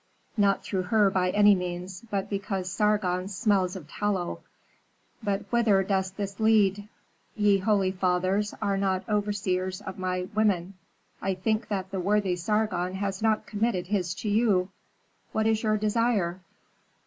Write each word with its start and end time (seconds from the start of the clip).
"Not 0.35 0.63
through 0.63 0.81
her 0.89 1.11
by 1.11 1.29
any 1.29 1.53
means, 1.53 2.01
but 2.09 2.27
because 2.27 2.71
Sargon 2.71 3.27
smells 3.27 3.75
of 3.75 3.87
tallow. 3.87 4.39
But 5.21 5.41
whither 5.51 5.83
does 5.83 6.09
this 6.09 6.39
lead? 6.39 6.87
Ye, 7.35 7.59
holy 7.59 7.91
fathers, 7.91 8.55
are 8.63 8.77
not 8.77 9.07
overseers 9.07 9.79
of 9.79 9.99
my 9.99 10.27
women; 10.33 10.73
I 11.21 11.35
think 11.35 11.67
that 11.67 11.91
the 11.91 11.99
worthy 11.99 12.35
Sargon 12.35 12.95
has 12.95 13.21
not 13.21 13.45
committed 13.45 13.85
his 13.85 14.15
to 14.15 14.29
you. 14.29 14.71
What 15.33 15.45
is 15.45 15.61
your 15.61 15.77
desire?" 15.77 16.39